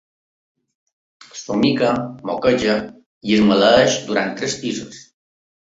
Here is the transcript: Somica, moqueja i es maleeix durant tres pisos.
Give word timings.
Somica, 1.41 1.91
moqueja 2.31 2.81
i 3.31 3.39
es 3.39 3.47
maleeix 3.53 4.03
durant 4.11 4.37
tres 4.43 4.63
pisos. 4.65 5.09